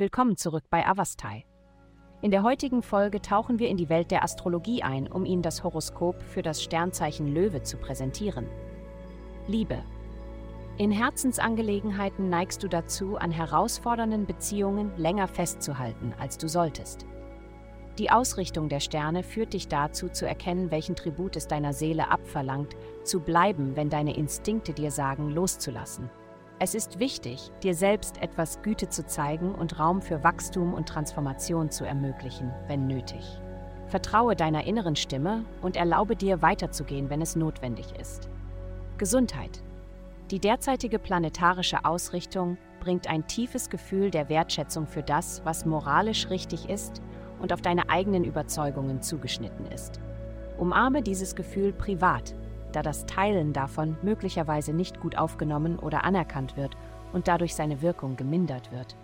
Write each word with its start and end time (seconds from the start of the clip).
Willkommen 0.00 0.36
zurück 0.36 0.64
bei 0.70 0.86
Avastai. 0.86 1.44
In 2.22 2.30
der 2.30 2.42
heutigen 2.42 2.82
Folge 2.82 3.20
tauchen 3.20 3.58
wir 3.58 3.68
in 3.68 3.76
die 3.76 3.88
Welt 3.88 4.10
der 4.10 4.24
Astrologie 4.24 4.82
ein, 4.82 5.10
um 5.10 5.24
Ihnen 5.24 5.42
das 5.42 5.62
Horoskop 5.62 6.22
für 6.22 6.42
das 6.42 6.62
Sternzeichen 6.62 7.34
Löwe 7.34 7.62
zu 7.62 7.76
präsentieren. 7.76 8.46
Liebe. 9.46 9.82
In 10.78 10.90
Herzensangelegenheiten 10.90 12.30
neigst 12.30 12.62
du 12.62 12.68
dazu, 12.68 13.16
an 13.16 13.30
herausfordernden 13.30 14.24
Beziehungen 14.26 14.90
länger 14.96 15.28
festzuhalten, 15.28 16.14
als 16.18 16.38
du 16.38 16.48
solltest. 16.48 17.04
Die 17.98 18.10
Ausrichtung 18.10 18.70
der 18.70 18.80
Sterne 18.80 19.22
führt 19.22 19.52
dich 19.52 19.68
dazu, 19.68 20.08
zu 20.08 20.26
erkennen, 20.26 20.70
welchen 20.70 20.96
Tribut 20.96 21.36
es 21.36 21.48
deiner 21.48 21.74
Seele 21.74 22.10
abverlangt, 22.10 22.74
zu 23.04 23.20
bleiben, 23.20 23.76
wenn 23.76 23.90
deine 23.90 24.16
Instinkte 24.16 24.72
dir 24.72 24.90
sagen, 24.90 25.28
loszulassen. 25.30 26.08
Es 26.62 26.74
ist 26.74 26.98
wichtig, 26.98 27.50
dir 27.62 27.74
selbst 27.74 28.20
etwas 28.20 28.60
Güte 28.60 28.90
zu 28.90 29.06
zeigen 29.06 29.54
und 29.54 29.78
Raum 29.78 30.02
für 30.02 30.22
Wachstum 30.22 30.74
und 30.74 30.86
Transformation 30.86 31.70
zu 31.70 31.86
ermöglichen, 31.86 32.52
wenn 32.66 32.86
nötig. 32.86 33.40
Vertraue 33.86 34.36
deiner 34.36 34.66
inneren 34.66 34.94
Stimme 34.94 35.46
und 35.62 35.78
erlaube 35.78 36.16
dir 36.16 36.42
weiterzugehen, 36.42 37.08
wenn 37.08 37.22
es 37.22 37.34
notwendig 37.34 37.98
ist. 37.98 38.28
Gesundheit. 38.98 39.62
Die 40.30 40.38
derzeitige 40.38 40.98
planetarische 40.98 41.86
Ausrichtung 41.86 42.58
bringt 42.80 43.08
ein 43.08 43.26
tiefes 43.26 43.70
Gefühl 43.70 44.10
der 44.10 44.28
Wertschätzung 44.28 44.86
für 44.86 45.02
das, 45.02 45.40
was 45.46 45.64
moralisch 45.64 46.28
richtig 46.28 46.68
ist 46.68 47.00
und 47.40 47.54
auf 47.54 47.62
deine 47.62 47.88
eigenen 47.88 48.22
Überzeugungen 48.22 49.00
zugeschnitten 49.00 49.64
ist. 49.72 49.98
Umarme 50.58 51.00
dieses 51.00 51.34
Gefühl 51.34 51.72
privat 51.72 52.34
da 52.72 52.82
das 52.82 53.06
Teilen 53.06 53.52
davon 53.52 53.96
möglicherweise 54.02 54.72
nicht 54.72 55.00
gut 55.00 55.16
aufgenommen 55.16 55.78
oder 55.78 56.04
anerkannt 56.04 56.56
wird 56.56 56.76
und 57.12 57.28
dadurch 57.28 57.54
seine 57.54 57.82
Wirkung 57.82 58.16
gemindert 58.16 58.72
wird. 58.72 58.96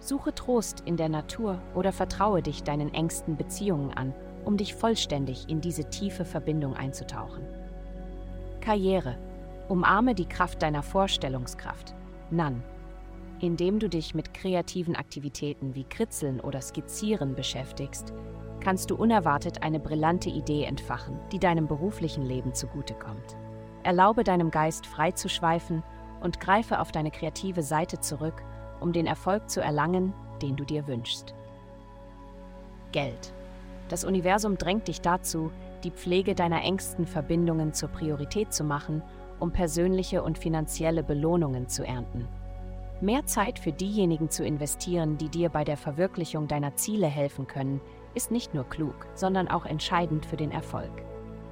Suche 0.00 0.34
Trost 0.34 0.82
in 0.84 0.96
der 0.96 1.08
Natur 1.08 1.60
oder 1.74 1.92
vertraue 1.92 2.42
dich 2.42 2.62
deinen 2.62 2.94
engsten 2.94 3.36
Beziehungen 3.36 3.92
an, 3.92 4.14
um 4.44 4.56
dich 4.56 4.74
vollständig 4.74 5.48
in 5.48 5.60
diese 5.60 5.90
tiefe 5.90 6.24
Verbindung 6.24 6.74
einzutauchen. 6.74 7.44
Karriere. 8.60 9.16
Umarme 9.68 10.14
die 10.14 10.26
Kraft 10.26 10.62
deiner 10.62 10.82
Vorstellungskraft. 10.82 11.94
Nan. 12.30 12.62
Indem 13.40 13.78
du 13.78 13.88
dich 13.88 14.14
mit 14.14 14.34
kreativen 14.34 14.96
Aktivitäten 14.96 15.74
wie 15.74 15.84
Kritzeln 15.84 16.40
oder 16.40 16.60
Skizzieren 16.60 17.34
beschäftigst, 17.34 18.12
kannst 18.68 18.90
du 18.90 18.96
unerwartet 18.96 19.62
eine 19.62 19.80
brillante 19.80 20.28
Idee 20.28 20.64
entfachen, 20.64 21.18
die 21.32 21.38
deinem 21.38 21.66
beruflichen 21.66 22.22
Leben 22.26 22.52
zugutekommt. 22.52 23.34
Erlaube 23.82 24.24
deinem 24.24 24.50
Geist 24.50 24.86
frei 24.86 25.10
zu 25.12 25.30
schweifen 25.30 25.82
und 26.20 26.38
greife 26.38 26.78
auf 26.78 26.92
deine 26.92 27.10
kreative 27.10 27.62
Seite 27.62 28.00
zurück, 28.00 28.42
um 28.80 28.92
den 28.92 29.06
Erfolg 29.06 29.48
zu 29.48 29.62
erlangen, 29.62 30.12
den 30.42 30.54
du 30.54 30.64
dir 30.64 30.86
wünschst. 30.86 31.34
Geld. 32.92 33.32
Das 33.88 34.04
Universum 34.04 34.58
drängt 34.58 34.86
dich 34.86 35.00
dazu, 35.00 35.50
die 35.82 35.90
Pflege 35.90 36.34
deiner 36.34 36.62
engsten 36.62 37.06
Verbindungen 37.06 37.72
zur 37.72 37.88
Priorität 37.88 38.52
zu 38.52 38.64
machen, 38.64 39.02
um 39.40 39.50
persönliche 39.50 40.22
und 40.22 40.36
finanzielle 40.36 41.02
Belohnungen 41.02 41.70
zu 41.70 41.86
ernten. 41.86 42.28
Mehr 43.00 43.24
Zeit 43.26 43.60
für 43.60 43.72
diejenigen 43.72 44.28
zu 44.28 44.44
investieren, 44.44 45.18
die 45.18 45.28
dir 45.28 45.50
bei 45.50 45.62
der 45.62 45.76
Verwirklichung 45.76 46.48
deiner 46.48 46.74
Ziele 46.74 47.06
helfen 47.06 47.46
können, 47.46 47.80
ist 48.18 48.32
nicht 48.32 48.52
nur 48.52 48.64
klug, 48.64 49.06
sondern 49.14 49.46
auch 49.46 49.64
entscheidend 49.64 50.26
für 50.26 50.36
den 50.36 50.50
Erfolg. 50.50 50.90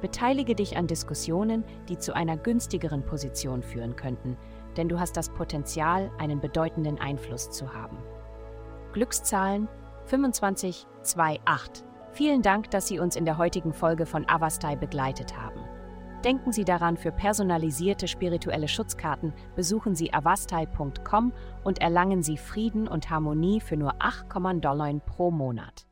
Beteilige 0.00 0.56
dich 0.56 0.76
an 0.76 0.88
Diskussionen, 0.88 1.62
die 1.88 1.98
zu 1.98 2.16
einer 2.16 2.36
günstigeren 2.36 3.06
Position 3.06 3.62
führen 3.62 3.94
könnten, 3.94 4.36
denn 4.76 4.88
du 4.88 4.98
hast 4.98 5.16
das 5.16 5.28
Potenzial, 5.28 6.10
einen 6.18 6.40
bedeutenden 6.40 6.98
Einfluss 6.98 7.52
zu 7.52 7.72
haben. 7.72 7.96
Glückszahlen 8.92 9.68
2528. 10.06 11.84
Vielen 12.10 12.42
Dank, 12.42 12.72
dass 12.72 12.88
Sie 12.88 12.98
uns 12.98 13.14
in 13.14 13.24
der 13.24 13.38
heutigen 13.38 13.72
Folge 13.72 14.04
von 14.04 14.28
Avastai 14.28 14.74
begleitet 14.74 15.36
haben. 15.36 15.60
Denken 16.24 16.50
Sie 16.50 16.64
daran, 16.64 16.96
für 16.96 17.12
personalisierte 17.12 18.08
spirituelle 18.08 18.66
Schutzkarten 18.66 19.32
besuchen 19.54 19.94
Sie 19.94 20.12
avastai.com 20.12 21.32
und 21.62 21.80
erlangen 21.80 22.24
Sie 22.24 22.36
Frieden 22.36 22.88
und 22.88 23.10
Harmonie 23.10 23.60
für 23.60 23.76
nur 23.76 23.92
8,9 24.00 24.98
pro 24.98 25.30
Monat. 25.30 25.87